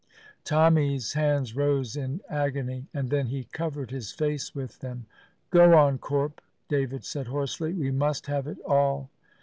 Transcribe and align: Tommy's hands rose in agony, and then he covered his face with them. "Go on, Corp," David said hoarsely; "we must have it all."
Tommy's 0.43 1.13
hands 1.13 1.55
rose 1.55 1.95
in 1.95 2.21
agony, 2.27 2.87
and 2.91 3.11
then 3.11 3.27
he 3.27 3.43
covered 3.43 3.91
his 3.91 4.11
face 4.11 4.55
with 4.55 4.79
them. 4.79 5.05
"Go 5.51 5.77
on, 5.77 5.99
Corp," 5.99 6.41
David 6.67 7.05
said 7.05 7.27
hoarsely; 7.27 7.71
"we 7.73 7.91
must 7.91 8.25
have 8.25 8.47
it 8.47 8.57
all." 8.65 9.11